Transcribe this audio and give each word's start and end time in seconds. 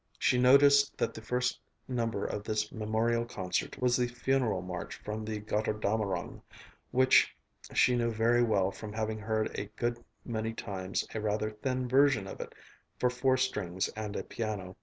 She 0.17 0.39
noticed 0.39 0.97
that 0.97 1.13
the 1.13 1.21
first 1.21 1.59
number 1.87 2.25
of 2.25 2.43
this 2.43 2.71
memorial 2.71 3.23
concert 3.23 3.79
was 3.79 3.95
the 3.95 4.07
funeral 4.07 4.63
march 4.63 4.95
from 4.95 5.23
the 5.23 5.39
Götterdämmerung, 5.39 6.41
which 6.89 7.37
she 7.75 7.95
knew 7.95 8.09
very 8.09 8.41
well 8.41 8.71
from 8.71 8.93
having 8.93 9.19
heard 9.19 9.51
a 9.59 9.65
good 9.75 10.03
many 10.25 10.53
times 10.55 11.05
a 11.13 11.21
rather 11.21 11.51
thin 11.51 11.87
version 11.87 12.25
of 12.25 12.41
it 12.41 12.55
for 12.97 13.11
four 13.11 13.37
strings 13.37 13.89
and 13.89 14.15
a 14.15 14.23
piano. 14.23 14.75